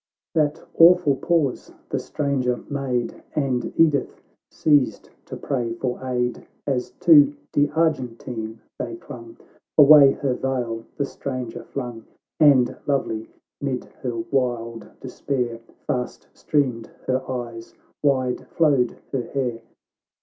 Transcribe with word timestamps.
That 0.33 0.65
awful 0.79 1.15
pause 1.15 1.71
the 1.89 1.99
stranger 1.99 2.57
maid, 2.67 3.21
And 3.35 3.71
Edith, 3.79 4.19
seized 4.49 5.11
to 5.25 5.37
pray 5.37 5.73
for 5.75 6.03
aid. 6.03 6.47
As 6.65 6.89
to 7.01 7.35
De 7.51 7.69
Argentine 7.69 8.61
they 8.79 8.95
clung, 8.95 9.37
Away 9.77 10.13
her 10.13 10.33
veil 10.33 10.85
the 10.97 11.05
stranger 11.05 11.63
flung, 11.65 12.05
And, 12.39 12.75
lovely 12.87 13.29
'mid 13.61 13.83
her 14.01 14.17
wild 14.31 14.87
despair,' 14.99 15.59
Fast 15.87 16.27
streamed 16.33 16.87
her 17.05 17.21
eyes, 17.29 17.75
wide 18.01 18.47
flowed 18.47 18.97
her 19.11 19.21
hair. 19.21 19.61